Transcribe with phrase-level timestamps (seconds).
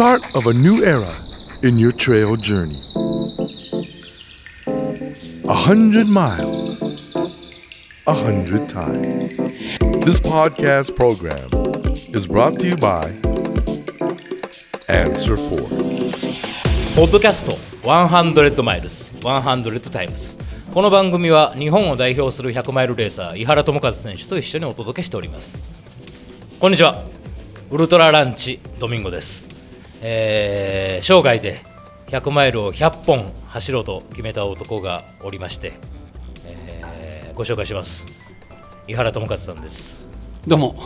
[0.00, 1.14] start of a new era
[1.62, 2.80] in your trail journey.
[5.44, 6.80] A hundred miles,
[8.06, 9.36] a hundred times.
[10.02, 11.50] This podcast program
[12.14, 13.12] is brought to you by
[14.88, 15.68] Answer 4.
[16.96, 17.52] ポッドキャスト
[17.86, 20.38] 100マイルス100タイムズ
[20.72, 25.62] この番組は日本を代表する100マイルレーサー井原智和選手と一緒にお届けしております
[26.58, 27.04] こんにちは
[27.70, 29.49] ウルトラランチドミンゴです、
[30.02, 31.62] えー生涯で
[32.06, 35.72] 100マイルを100本走ろうと決めた男がおりまして、
[36.46, 38.06] えーご紹介します。
[38.86, 40.06] 井原智和さんです。
[40.46, 40.76] どうも、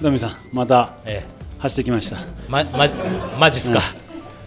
[0.00, 1.24] ドミさん、またえ
[1.58, 2.16] 走ってきました。
[2.16, 2.86] ーまま
[3.38, 3.80] マジっすか、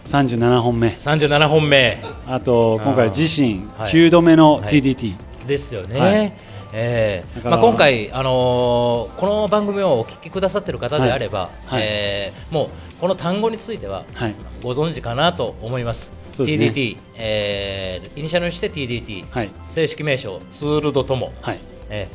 [0.04, 0.88] 37本目。
[0.88, 2.02] 37本目。
[2.28, 3.92] あと、今回自身はい。
[3.92, 4.80] 9度目のはい。
[4.80, 5.14] TDT。
[5.46, 5.98] ですよね。
[6.00, 6.32] はい
[6.78, 12.68] えーまあ、今回、あのーこの番組をお聞きくださってる方であれば、はいえーもう
[13.00, 14.34] この単語についてははい。
[14.62, 16.12] ご存知かなと思います。
[16.32, 19.50] そうですね TDT、えーイニシャルにして TDT、はい。
[19.68, 21.60] 正式名称ツールドとも、はい。
[21.88, 22.08] え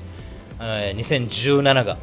[0.60, 1.98] ーえー2017が、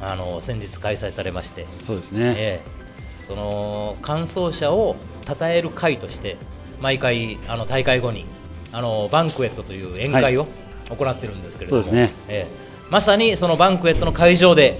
[0.00, 2.34] あのー先日開催されまして、そうですね。
[2.36, 2.84] えー
[3.28, 6.36] その完走者を称える会として
[6.82, 8.26] 毎回あの大会後に
[8.70, 10.46] あの banquet という宴会を
[10.90, 14.78] 行ってるんですけれども、そうですねえーまさにその banquet の会場で、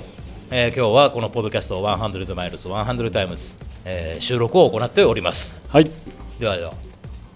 [0.51, 5.91] えー今日はこのポッドキャスト100 Miles 100 Times、えー収録を行っておりますはい。
[6.39, 6.73] ではでは、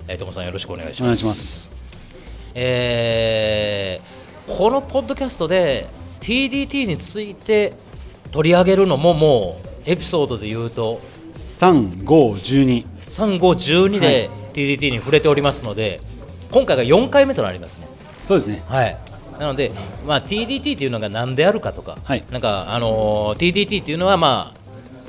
[0.08, 1.70] えー、ともさんよろしくお願いしますお願いします。
[2.54, 4.18] えー
[4.56, 5.86] このポッドキャストで
[6.20, 7.74] TDT について
[8.30, 11.00] 取り上げるのももうエピソードで言うと
[11.34, 12.86] 3、5、12。
[13.08, 16.00] 3512で TDT に触れておりますので、
[16.50, 17.87] 今回が4回目となりますね。
[18.28, 18.62] そうですね。
[18.68, 18.98] はい。
[19.40, 19.72] なので、
[20.06, 22.22] まあ、TDT っていうのが何であるかとか、はい。
[22.30, 24.58] なんか、あのー TDT っていうのは、まあ、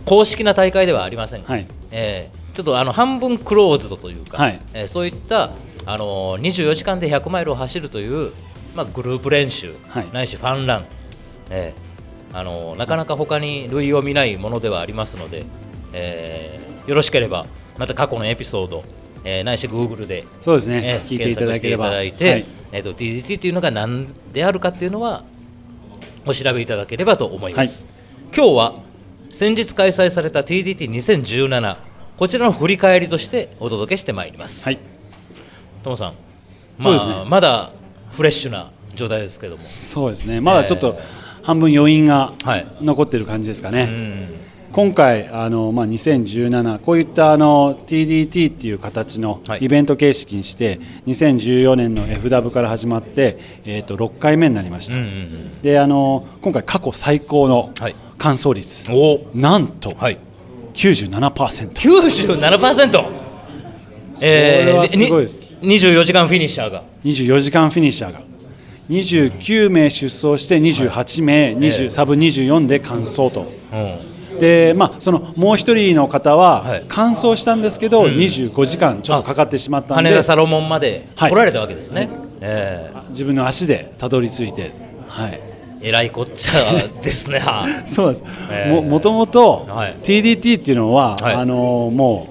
[0.05, 1.67] 公式な大会ではありません、はい。
[1.91, 4.61] えーちょっとあの半分クローズドというか、はい。
[4.73, 5.51] えーそういった、
[5.85, 8.31] あのー24時間で100マイルを走るという、
[8.73, 10.09] まあ、グループ練習、はい。
[10.13, 10.85] ないしファンラン、
[11.49, 15.45] えーあのーなかなか他に類を見ないものではありますので、
[15.91, 17.45] えーよろしければ
[17.77, 18.83] また過去のエピソード、
[19.23, 21.07] えーないし Google でそうですねえ。
[21.07, 21.89] 聞いていただければ。
[21.89, 22.45] 検索していただいて、はい。
[22.71, 25.23] えー、と TDT というのが何であるかというのは
[26.25, 27.87] お調べいただければと思います、
[28.35, 28.75] 今日は
[29.29, 31.77] 先日開催された TDT2017
[32.17, 34.79] こちらの振り返りとしてお届けしてまいりますはい。
[35.83, 36.13] ともさん、
[36.77, 36.93] そまあ
[37.23, 37.71] ねまだ
[38.11, 40.41] フレッシュな状態ですけどもそうですね。
[40.41, 40.99] まだちょっと
[41.41, 43.85] 半分余韻がはい残ってる感じですかうね。
[43.85, 44.29] ん
[44.71, 49.65] 今回あの、まあ、2017こういったあの TDT っていう形のはい。
[49.65, 57.95] イベント形式にして、2014年の FW から始まって、えー、と6回目になりました、うんうんであの今回過去最高のはい。
[58.17, 59.21] 完走率、うんお。
[59.33, 60.19] なんとはい。
[60.73, 63.11] 97%、97%
[64.21, 65.41] えこれはすごいです。
[65.61, 66.83] に24時間フィニッシャーが。
[67.03, 68.21] 24時間フィニッシャーが。
[68.89, 71.89] 29名出走して28名、20ええ。
[71.89, 73.51] サブ24で完走と。
[73.73, 76.85] うんでまあ、そのもう一人の方ははい。
[76.87, 80.09] 完走したんですけど、25時間ちょっとかかってしまったんで。
[80.09, 81.31] 羽田サロモンまではい。
[81.31, 82.09] 来られたわけですね、
[82.41, 82.99] ええ。
[83.09, 84.71] 自分の足でたどり着いて、
[85.07, 85.41] はい、
[85.81, 87.41] えらいこっちゃですね。
[87.87, 88.71] そうです、ええ。
[88.71, 89.95] ももともとはい。
[90.03, 91.35] TDT っていうのは、はい。
[91.35, 92.27] あのも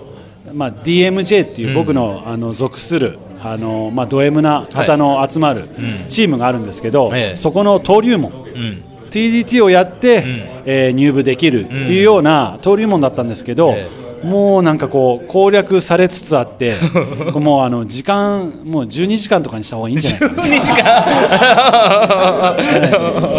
[0.51, 6.05] う、まあ、DMJ っていう僕の,、あの属するあの、まあ、ド M な方の集まるうん。
[6.09, 7.37] チームがあるんですけど、ええ。
[7.37, 8.33] そこの登竜門。
[8.33, 10.25] うん、TDT をやって、ん。
[10.67, 13.89] えー入部できるっていうような登竜門だったんですけど、え
[14.23, 16.75] もうなんかこう攻略されつつあって
[17.35, 20.43] もうあの時間もう12時間とかにした方がいいんじゃないかな。
[20.43, 20.79] 2時間。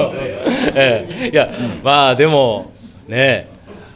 [0.76, 1.30] ええ。
[1.32, 1.50] いや、
[1.84, 2.72] まあでも
[3.08, 3.48] ね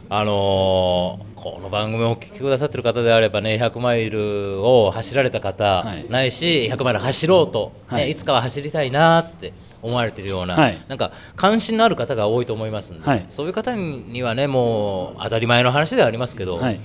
[0.09, 6.09] あのーこの番組をお聞きくださってる方であればね100マイルを走られた方、はい。
[6.09, 8.11] ないし100マイル走ろうと、ねはい。
[8.11, 9.51] い、つかは走りたいなって
[9.81, 10.77] 思われてるような、はい。
[10.87, 13.25] なんか関心のある方が多いと思いますんで、はい。
[13.29, 16.79] そういう方にはねもう当たり前の話ではありますけど、はい。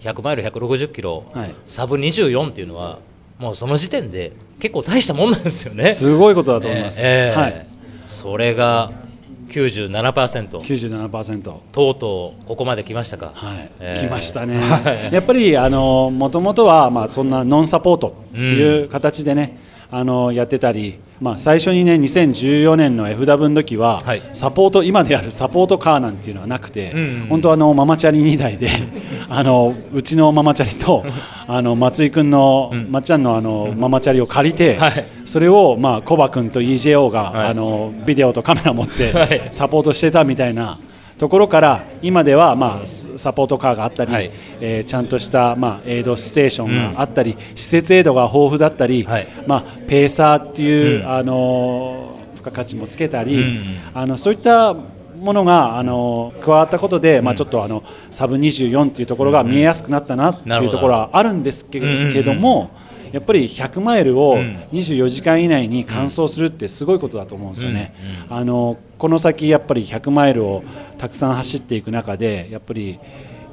[0.00, 1.54] 100マイル160キロ、はい。
[1.68, 2.98] サブ24っていうのは
[3.38, 5.94] もうその時点で結構大したもんなんですよね。
[5.94, 7.38] すごいことだと思います、ええ。
[7.38, 7.66] はい、
[8.08, 9.03] それが
[9.48, 11.38] 97%と97%。
[11.90, 13.32] うとうここまで来ましたか。
[13.34, 13.70] はい。
[13.80, 15.14] ええ来ましたね、 はい。
[15.14, 19.58] やっぱりあのもともとは、まあ、そんなノンサポートっていう形でね、
[19.90, 24.22] あのやってたり、まあ、最初にね2014年の FW の時は、はい。
[24.32, 28.68] サポート今であるサポートカーなんていうのはなくて、うんうん本当あのママチャリ2台で
[29.28, 31.04] あのうちのママチャリと
[31.46, 35.04] あの松井君の、まっちゃんのあの、ママチャリを借りて、はい。
[35.24, 37.48] それを、まあ、コバ君と EJO が、はい。
[37.48, 39.48] あのビデオとカメラ持って、はい。
[39.50, 40.78] サポートしてたみたいな
[41.18, 44.30] ところから今ではまあスサポートカーがあったり、はい。
[44.60, 49.28] えーちゃんとしたまあエイドステーションがあったり、施設エイドが豊富だったり、はい。
[49.46, 51.08] まあ、ペーサーっていう、うん。
[51.08, 53.78] あのー付加価値もつけたり、うん。
[53.94, 60.72] あのそういったものがあの加わったことで、まあ、ちょっとあのサブ24っていうところが見えやすくなったなってなるほど。
[60.72, 62.12] いうところはあるんですけ,、うんうんうん。
[62.12, 62.70] けども
[63.14, 64.56] やっぱり100マイルをうん。
[64.72, 67.94] 24時間以内に完走するってすごいことだと思うんですよね。
[68.28, 70.64] うんあのこの先やっぱり100マイルを
[70.98, 72.98] たくさん走っていく中でやっぱり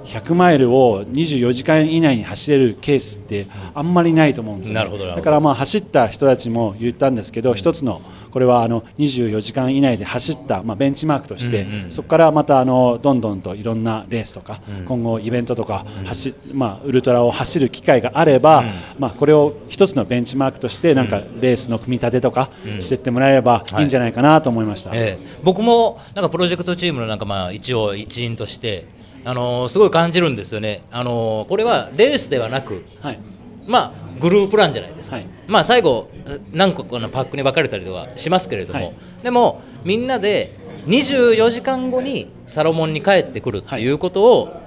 [0.06, 11.92] 100マイルを24時間以内に走れるケースってあんまりないと思うんですよ、ね、だからまあ走った人たちも言ったんですけど一つのこれはあの24時間以内で走った、まあ、ベンチマークとして、うんうん。
[11.92, 14.86] そこからまたあのどんどんといろんなレースとか、うん。
[14.86, 18.72] 今後イベントとか走、まあ、ウルトラを走る機会があれば、うん。
[19.00, 22.81] まあ、これを一つのベンチマークとしてなんかレースの組み立てとかうん。
[22.81, 23.81] していってもらえればい。
[23.81, 24.92] いんじゃないかなと思いました。
[24.94, 25.27] ええ。
[25.44, 28.86] 僕もなんかプロジェクトチームのなんかまあ一応一員として、
[29.24, 33.19] あのーすごい感じるんですよね、あのーこれはレースではなく、はい
[33.68, 35.25] まあ、グループランじゃないですか、はい。
[35.48, 36.10] まあ、最後、
[36.52, 38.96] 何個かのパックに分かれたりとかしますけれども、はい。
[39.24, 40.56] でもみんなで
[40.88, 44.62] 24時間後にサロモンに帰ってくるっていうことを、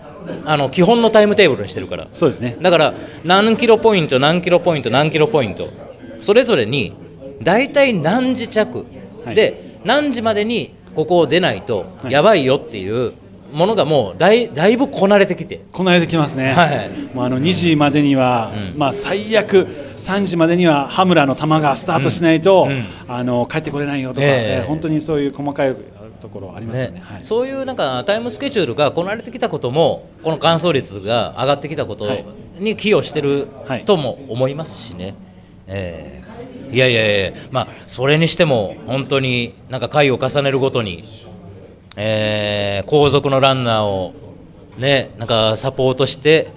[0.47, 2.09] あの基本のタイムテーブルにしてるから。
[2.13, 2.57] そうですね。
[2.61, 2.95] だから
[3.25, 5.69] 何キロポイント何キロポイント何キロポイント
[6.21, 6.95] それぞれに
[7.43, 8.87] 大体何時着、
[9.25, 9.35] はい。
[9.35, 12.13] で何時までにここを出ないとはい。
[12.13, 13.13] やばいよっていう
[13.53, 15.65] ものがもうだいだいぶこなれてきて。
[15.73, 16.91] こなれてきますね、はい。
[17.15, 18.79] もうあの2時までには、うん。
[18.79, 22.71] まあ、最悪3時までには羽村の球がスタートしないと、うん。
[22.71, 22.87] うん。
[23.09, 24.61] あの帰ってこれないよとか、ええ。
[24.61, 25.77] えー本当にそういう細かい
[26.21, 26.97] ところありますよね。
[26.97, 32.25] ねはいそういうなんかタイムスケジュールがこなれてきたこともこの乾燥率が上がってきたことはい。
[32.59, 35.15] に寄与してるはいとも思いますしね、
[35.67, 36.25] えー
[36.75, 41.05] いやいやいやまあそれにしても本当になんか回を重ねるごとに、
[41.97, 44.15] えー後続のランナーを
[44.79, 46.51] ねなんかサポートして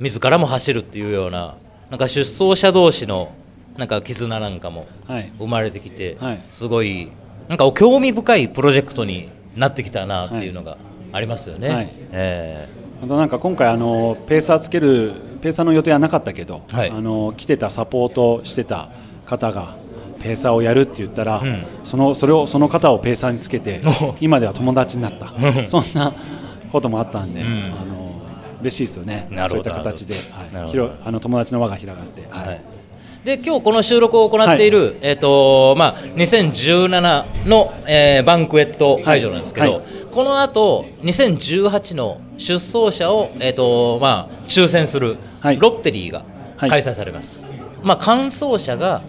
[0.00, 1.56] 自らも走るっていうような
[1.90, 3.32] なんか出走者同士の
[3.76, 5.32] なんか絆なんかもはい。
[5.38, 6.42] 生まれてきて、はい。
[6.50, 7.12] すごい
[7.48, 10.78] なんか興味深いプロジェクトになってきたなっていうのが
[11.12, 11.68] ありますよね。
[11.68, 11.92] はい。
[12.12, 12.68] え
[13.02, 15.12] あとなんか今回あのペーサーつける
[15.42, 16.90] ペーサーの予定はなかったけど、はい。
[16.90, 18.90] あの来てたサポートしてた
[19.26, 19.76] 方が
[20.26, 21.64] ペーサーをやるって言ったら、うん。
[21.84, 24.16] そのそれをその方をペーサーにつけてお。
[24.20, 25.26] 今では友達になった。
[25.26, 25.68] うん。
[25.68, 26.12] そんな
[26.72, 27.76] こともあったんで、うん。
[27.80, 28.12] あの
[28.60, 29.28] 嬉しいですよね。
[29.48, 32.30] そういった形で、はい、広あの友達の輪が広がって、はい。
[32.30, 32.60] ーはい。
[33.24, 39.78] で今日この収録を行っている、えーとまあ、2017の、えーバンクエット会場なんですけど、はい。
[39.78, 45.58] はこの後2018の出走者を、えーとまあ、抽選するはい。
[45.58, 46.24] ロッテリーが
[46.56, 46.70] はい。
[46.70, 47.42] 開催されます、
[47.82, 49.02] まあ、完走者が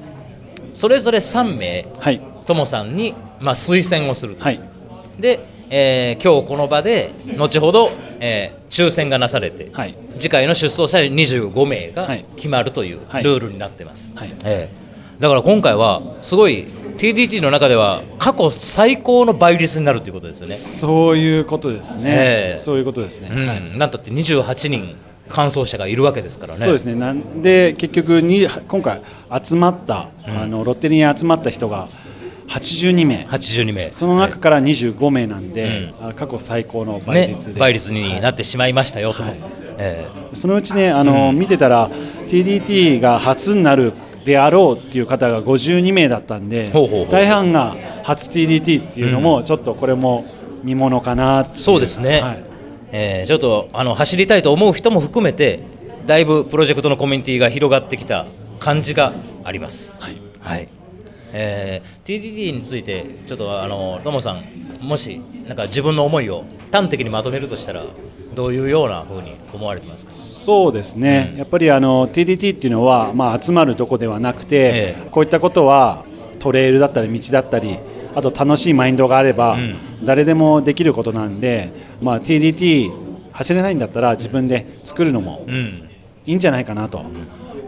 [0.78, 2.22] それぞれ3名はい。
[2.46, 4.44] ともさんに、まあ、推薦をすると。
[4.44, 4.60] はい。
[5.20, 5.40] で、
[5.72, 7.90] えー今日この場で後ほど、
[8.20, 9.98] えー抽選がなされて、はい。
[10.20, 12.26] 次回の出走者25名がはい。
[12.36, 13.24] 決まるというはい。
[13.24, 14.36] ルールになってます、はい。
[14.44, 14.88] えー
[15.20, 16.68] だから今回はすごい
[17.00, 23.48] TDT の中では過去最高の倍率になるということですよね、そういうことですね、ええそういうことですね、うん。
[23.48, 23.62] はい。
[23.80, 24.96] なんだって28人
[25.30, 26.60] 完走者がいるわけですからね。
[26.60, 26.96] そうですね。
[26.96, 29.02] なんで結局に今回
[29.44, 30.38] 集まった、うん。
[30.38, 31.88] あのロッテリーに集まった人が
[32.48, 33.28] 82名。
[33.30, 33.92] 82名。
[33.92, 39.40] その中から25名なんで、うあ過去最高の倍ね率で、倍率になってしまいましたよと、はい。
[39.78, 41.90] えそのうちねあの、見てたら
[42.28, 43.94] TDT が初になる
[44.26, 46.70] であろうっていう方が52名だったんで
[47.10, 50.26] 大半が初 TDT っていうのも、ちょっとこれも
[50.64, 52.47] 見ものかなっていーそうですね、はい
[52.92, 55.60] えーちょっとあの走りたいと思う人も含めて
[56.06, 58.26] だいぶプロジェクトのコミュニティが広がってきた
[58.60, 59.14] 感じが
[59.44, 60.02] あります。
[60.02, 60.18] はい。
[60.40, 60.70] はい。
[61.34, 64.44] えー TDT についてちょっとあのトモさん
[64.82, 67.84] もしなんか自分の思いを端的にまとめるとしたら
[68.34, 70.14] どういうような風に思われてますか？
[70.14, 75.10] そうですね、やっぱりあの TDT っていうのは、まあ、集まるとこではなくて、ええ。
[75.12, 76.06] こういったことは
[76.40, 77.78] トレイルだったり道だったり
[78.18, 79.76] あと楽しいマインドがあれば、うん。
[80.04, 81.72] 誰でもできることなんで、
[82.02, 82.92] まあ、TDT
[83.32, 85.88] 走れないんだったら自分で作るのもうん。
[86.26, 87.06] いいんじゃないかなと、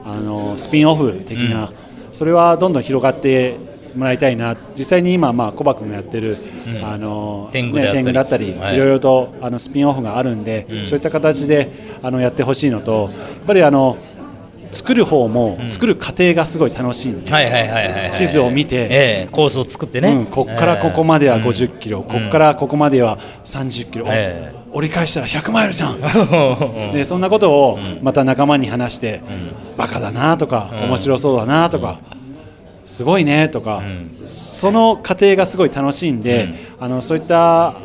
[0.04, 1.72] あのスピンオフ的な、
[2.12, 3.58] それはどんどん広がって
[3.96, 4.58] もらいたいな。
[4.76, 6.36] 実際に今、まあ、コバ君がやってる、
[6.68, 6.84] うん。
[6.84, 7.98] あの天狗であったり。
[7.98, 8.76] 天狗だったり、はい。
[8.76, 10.88] いろいろとあのスピンオフがあるんで、うん。
[10.88, 11.70] そういった形で
[12.02, 13.98] あのやってほしいのとやっぱりあの
[14.72, 15.72] 作る方も、うん。
[15.72, 18.12] 作る過程がすごい楽しいんで、はいはいはいはいはい。
[18.12, 22.04] 地図を見てえーコースを作ってね、うん、ここからここまではえー50キロ、うん。
[22.06, 24.08] ここからここまでは30キロ、
[24.72, 25.96] 折り返したら100マイルじゃん。
[26.00, 26.94] うん。
[26.94, 28.00] でそんなことをうん。
[28.02, 29.22] また仲間に話して、
[29.78, 30.90] バカだなとか、うん。
[30.90, 32.00] 面白そうだなとか、
[32.86, 34.12] すごいねとか、うん。
[34.26, 36.50] その過程がすごい楽しいんで、
[36.80, 37.76] あのそういった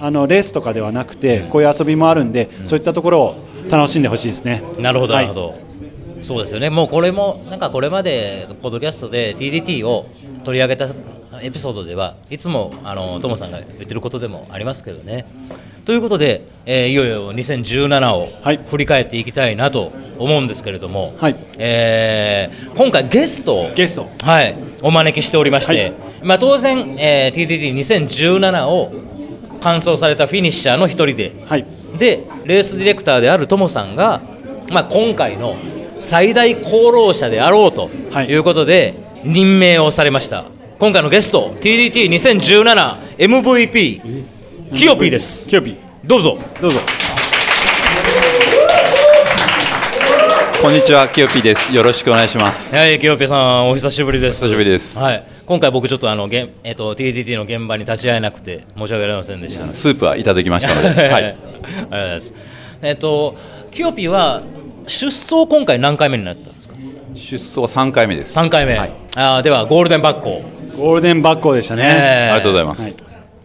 [0.00, 3.36] あのレースとかではなくてこういう遊びもあるんで、そういったところを
[3.70, 4.62] 楽しんでほしいですね。
[4.78, 5.71] なるほど、はないるほど。
[6.22, 6.70] そうですよね。
[6.70, 10.06] もうこれもなんかこれまでポッドキャストで TDT を
[10.44, 10.88] 取り上げた
[11.40, 15.26] エピソードではいつもあのトモさんが言ってることでもありますけどね。
[15.84, 18.60] ということで、えーいよいよ2017をはい。
[18.68, 21.36] 振り返っていきたいなと思うんですけれども、はい。
[21.58, 24.08] えー今回ゲストをゲスト。
[24.22, 25.92] はい、お招きしておりまして、はい。
[26.22, 28.92] まあ、当然、えー、TTT2017 を
[29.60, 31.66] 完走されたフィニッシャーの一人で、はい。
[31.98, 34.22] でレースディレクターであるトモさんが、
[34.72, 35.56] まあ、今回の
[36.02, 38.26] 最大功労者であろうとはい。
[38.26, 40.46] いうことで、任命をされました。
[40.80, 44.24] 今回のゲスト TDT2017MVP
[44.74, 45.48] キヨピーです。
[45.48, 45.76] キヨピー。
[46.04, 46.36] どうぞ。
[46.60, 46.80] どうぞ。
[50.60, 51.72] こんにちは、キヨピーです。
[51.72, 52.74] よろしくお願いします。
[52.74, 54.44] はい、キヨピーさんお久しぶりです。
[54.44, 54.98] お久しぶりです。
[54.98, 59.72] はい、今回僕ちょっとあのげん、えっと TDT の現場に立ち会えなくて申し訳ありませんでした。
[59.72, 61.26] スープはいただきましたので、 は、はいい。
[61.26, 61.38] ありがと
[61.82, 62.34] うございます。
[62.82, 63.36] えっと、
[63.70, 64.42] キヨピーは
[64.86, 66.74] 出走今回何回目になったんですか？
[67.14, 68.36] 出走3回目です。
[68.38, 68.76] 3回目。
[68.78, 70.42] はいあーではゴールデンバッコ。
[70.76, 72.82] ゴールデンバッコでしたね、えーありがとうございます。
[72.82, 72.94] はい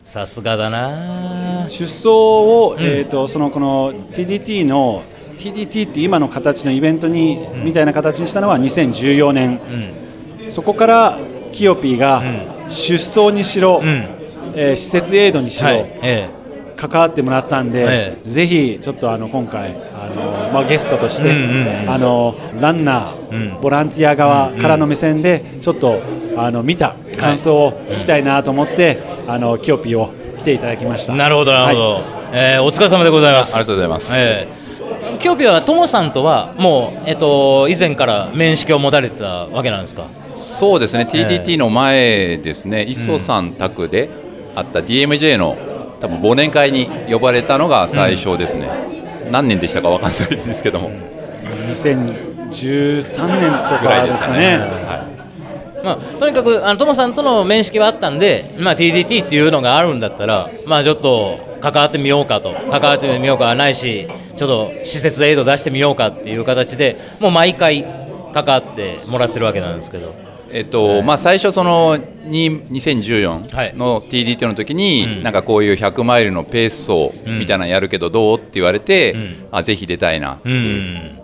[0.06, 1.66] さすがだな。
[1.68, 5.04] 出走を、えー、とそのこの TDT の
[5.38, 9.60] TDT って今の形のイベントに、みたいな形にしたのは2014年、
[10.48, 11.20] そこから
[11.52, 12.24] キヨピーが
[12.70, 13.86] 出走にしろ、ん
[14.56, 15.92] えー施設エイドにしろ、はい。
[16.02, 16.30] え
[16.78, 21.90] 関わってもらったんで、えぜひちょっとあの今回あの、まあ、ゲストとして、うんうんうん。
[21.90, 23.62] あのランナー、うん。
[23.62, 26.02] ボランティア側からの目線でちょっと
[26.38, 31.14] あの見た感想を聞きたいなと思って、あのキヨピーを来ていただきました。
[31.14, 31.92] えなるほどなるほど。
[31.94, 32.04] はい
[32.34, 33.56] えーお疲れ様でございます。
[33.56, 34.14] ありがとうございます。
[34.16, 34.48] え
[35.14, 35.18] え。
[35.20, 40.06] キヨピーはトモさんとはもうえっと以前から面識を持たれてたわけなんですか？
[40.36, 44.10] そうですね、TDT の前ですね、磯さん宅で
[44.56, 45.58] あった DMJ の
[46.00, 48.70] 多分忘年会に呼ばれたのが最初ですね。
[49.32, 50.92] 何年でしたかわかんないですけども。
[51.70, 54.58] 2013年とぐらかですかね。
[54.58, 55.08] は
[55.84, 67.84] まあ、とにかくあのトモさんとの面識はあったんで、まあ、TDT っていうのがあるんだったら、まあ、ちょっと関わってみようかと関わってみようかないしちょっと施設エイド出してみようかっていう形でもう毎回
[68.34, 72.60] 関わってもらってるわけなんですけどえっとまあ、最初、そのにはい。
[72.72, 75.24] 2014の TDT の時に、うん。
[75.24, 79.48] なんかこういう100マイルのペース走みたいなのやるけどどうって言われて、うん。
[79.52, 80.50] あぜひ出たいなって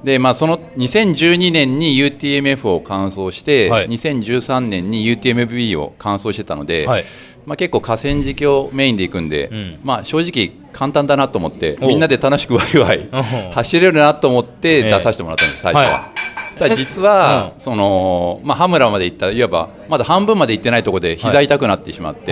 [0.04, 3.90] でまあ、その2012年に UTMF を完走して、はい。
[3.90, 7.06] 2013年に UTMB を完走してたので、はい。
[7.46, 9.80] まあ、結構河川敷をメインで行くんで、うん。
[9.84, 16.12] まあ、正直簡単だなと思ってみんなで楽しくワイワイおう走れるなと思ってええ出させてもらったんです、最初は。
[16.60, 17.60] だ実は、うん。
[17.60, 22.32] そのまあ、羽村まで行ったいわばまだ半分まで行ってないところで膝痛くなってしまって、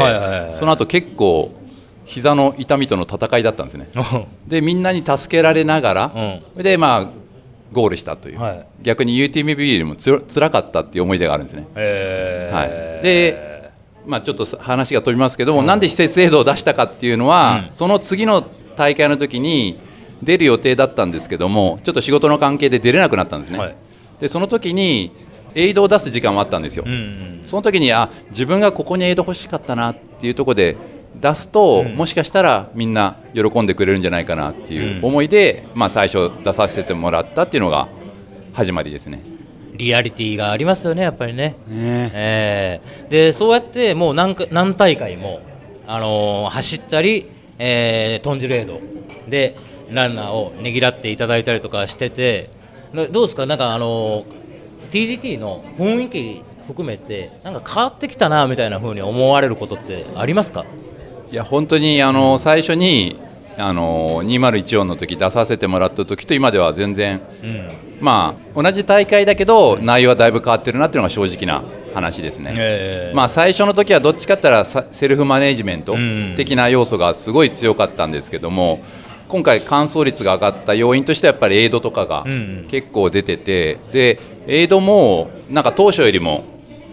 [0.52, 1.52] その後結構
[2.06, 3.90] 膝の痛みとの戦いだったんですね。
[4.48, 6.12] でみんなに助けられながら、
[6.56, 7.08] でまあ
[7.72, 8.68] ゴールしたという、はい。
[8.82, 11.68] 逆に UTMB よりもつ辛かったっていう思い出があるんですね。
[11.76, 12.56] えー。
[12.56, 12.70] はい、
[13.04, 13.72] で、
[14.06, 17.74] まあ、ちょっと話が飛びますけども、なんで施設エイドを出したかっていうのは、うん。
[17.74, 19.80] その次の大会の時に
[20.24, 23.76] 出る予定だったんですけどもちょっと仕事の関係で出れなくなったんですね、はい
[24.22, 25.12] でその時に
[25.56, 27.44] エイドを出す時間もあったんですよ、うんうん。
[27.46, 30.78] その時にあ自分がここにエイド欲しかったなっていうところで
[31.20, 31.96] 出すと、うん。
[31.96, 35.06] もしかしたらみんな喜んでくれるんじゃないかなっていううん。
[35.06, 37.90] 思いで、まあ、最初出させてもらったっていうのが
[38.54, 39.24] 始まりですね。
[39.74, 41.56] リアリティがありますよねやっぱりね。
[41.68, 42.12] ね。
[42.14, 45.42] えーでそうやってもう何か何大会も、
[45.88, 48.80] あのー走ったり、えー、豚汁エイド
[49.28, 49.58] で
[49.90, 52.61] ランナーをねぎらっていただいたりとかしててな
[52.94, 53.46] どうですか？
[53.46, 54.42] なんかあのー
[54.90, 60.66] TDT の雰囲気含めてなんか変わってきたなみたいな風に思われることってありますか？
[61.32, 63.18] いや本当にあの最初に
[63.58, 67.70] あの2014の時出させてもらった時と今では全然うん。
[68.02, 72.54] まあ同じ大会だけど内容はだいぶ変わってるなっていうのが正直な話ですね。
[72.58, 76.34] えーまあ最初の時はどっちかって言ったらさセルフマネジメントうん。
[76.36, 78.82] 的な要素がすごい強かったんですけども
[79.32, 82.68] 今回完走率が上がった要因としてはやっぱりエイドとかがうんうん。
[82.70, 86.44] 結構出ててでエイドもなんか当初よりも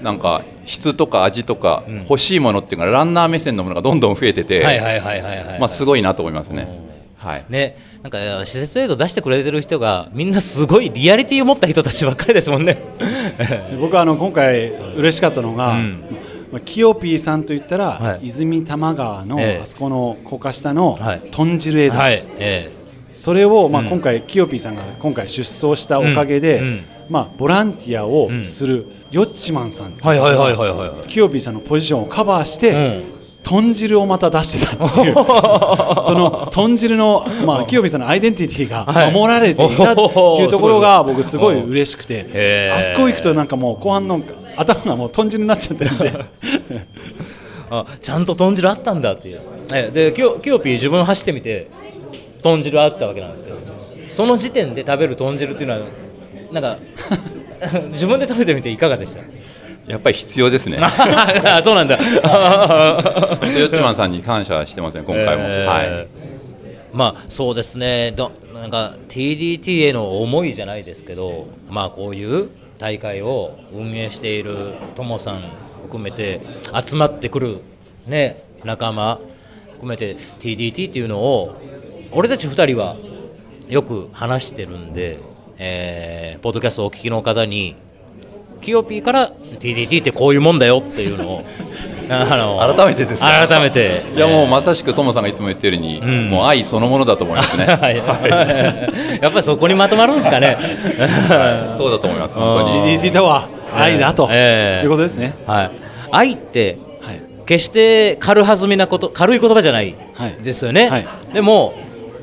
[0.03, 1.99] なんか質とか味とかうん。
[2.03, 6.87] 欲しいものっていうかランナー目線のものがどんどん増えてて、はいはいはいはいはい、まあ、すごいなと思いますね。
[7.17, 12.75] はい、ね、なんか施設エイド出してくれてる人がみんなすごいリアリティを持った人たちばっかりですもんね。
[13.75, 16.05] で僕はあの今回嬉しかったのが、うん
[16.51, 18.27] まあキヨピーさんといったら、はい。
[18.29, 19.61] 泉多摩川の、ええ。
[19.63, 21.23] あそこの高架下の、はい。
[21.31, 22.73] 豚汁エイドでえ
[23.13, 23.89] それを、まあ、うん。
[23.89, 26.67] 今回、キヨピーさんが今回出走したおかげで、うん。
[26.67, 26.85] うん。
[27.09, 28.45] まあ、ボランティアをうん。
[28.45, 31.09] するヨッチマンさんはいはいはいのがはいはいはい。
[31.09, 32.77] キヨピーさんのポジションをカバーして、う
[33.15, 33.19] ん。
[33.43, 35.15] 豚汁をまた出してたっていう。
[36.05, 44.21] その豚汁の、まあ、清美さんのアイデンティティが守られていたっていうところが僕すごい嬉しくて、あそこ行くとなんかもう後半の
[44.61, 46.13] 頭がもう豚汁になっちゃってるんで。
[47.71, 49.41] あちゃんと豚汁あったんだっていう。
[49.75, 51.69] えでキヨキヨピー自分走ってみて
[52.43, 53.59] 豚汁あったわけなんですけど。
[54.09, 55.81] その時点で食べる豚汁っていうのは
[56.51, 56.79] なんか
[57.93, 59.21] 自分で食べてみていかがでした？
[59.87, 60.79] やっぱり必要ですね。
[60.81, 61.97] あ そうなんだ。
[61.99, 65.67] ヨッチマンさんに感謝してますね今回も、えー。
[65.67, 66.07] はい。
[66.93, 68.13] まあそうですね。
[68.17, 72.49] どなんか TDT への思いじゃないですけどまあこういう
[72.79, 75.43] 大会を運営しているともさん
[75.83, 76.41] 含めて
[76.85, 77.61] 集まってくる
[78.07, 79.21] ね仲間
[79.73, 81.57] 含めて TDT っていうのを
[82.13, 82.97] 俺たち2人は
[83.69, 85.19] よく話してるんで、
[85.59, 87.75] えーポッドキャストをお聞きの方に
[88.61, 91.45] キヨピーから TDT ってこういうもんだよっていうのを
[92.11, 93.47] あの改めてですか？
[93.47, 94.05] 改めて。
[94.15, 96.31] いやもうまさしくトモさんがいつも言ってるように、ん。
[96.31, 97.65] もう愛そのものだと思いますね。
[97.81, 97.97] はい。
[99.23, 100.57] やっぱりそこにまとまるんですかね。
[101.77, 102.99] そうだと思います本当に。
[102.99, 104.85] DDT とは愛だとええ。
[104.85, 105.35] いうことですね。
[105.47, 105.71] はい、
[106.11, 107.21] 愛ってはい。
[107.47, 110.37] 決して軽はずみなこと軽い言葉じゃないはい。
[110.43, 111.07] ですよね、はい。
[111.33, 111.75] でも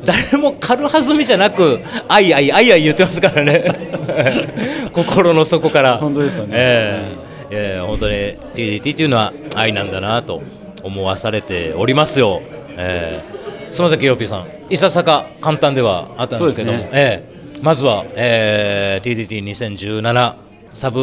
[0.04, 3.64] 誰も軽はずみじゃなく愛愛愛愛言ってますからね。
[4.94, 5.98] 心の底から。
[5.98, 6.52] 本当ですよね。
[6.56, 7.02] え
[7.56, 8.16] えええ本当に
[8.54, 10.42] TDT というのは愛なんだなと
[10.84, 12.42] 思わされておりますよ、
[12.78, 16.90] ええ、その崎ヨピーさんいささか簡単ではあったんですけども、ね。
[16.92, 20.36] ええまずは、えー、TDT2017
[20.74, 21.00] サブ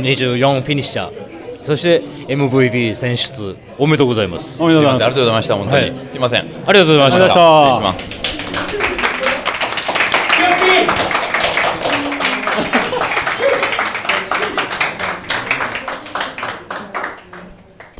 [0.00, 1.66] 24フィニッシャー。
[1.66, 4.62] そして MVP 選出おめでとうございます。
[4.62, 5.14] おめでとうごありがざいます。
[5.14, 6.08] とうございました本当に、はい。
[6.10, 6.40] すいません。
[6.40, 7.18] ありがとうございました。
[7.18, 8.29] 失礼します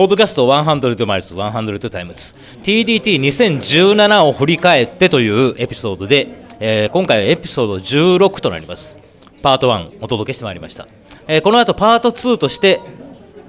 [0.01, 8.99] ポッドキャスト100 Miles 100 Times TDT2017 を振り返ってというエピソードで、えー今回はエピソード16となります。
[9.43, 10.89] パート1お届けしてまいりました、
[11.27, 12.81] えーこの後パート2として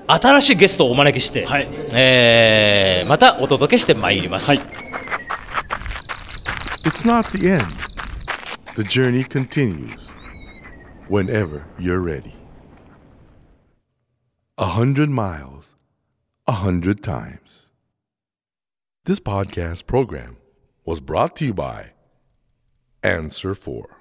[0.08, 1.70] 新しいゲストをお招きして、はい。
[1.94, 4.58] えーまたお届けしてまいります、はい。
[6.84, 7.64] It's not the end.
[8.76, 10.12] The journey continues
[11.10, 12.36] whenever you're ready.
[14.58, 15.71] A hundred miles,
[16.48, 17.72] a hundred times.
[19.06, 20.38] This podcast program
[20.84, 21.92] was brought to you by
[23.04, 24.01] Answer 4.